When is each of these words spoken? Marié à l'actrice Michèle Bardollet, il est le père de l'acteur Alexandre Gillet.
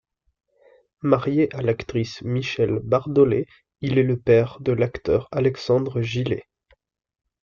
Marié 1.03 1.55
à 1.55 1.61
l'actrice 1.61 2.23
Michèle 2.23 2.79
Bardollet, 2.79 3.45
il 3.81 3.99
est 3.99 4.03
le 4.03 4.17
père 4.19 4.59
de 4.59 4.71
l'acteur 4.71 5.27
Alexandre 5.31 6.01
Gillet. 6.01 6.43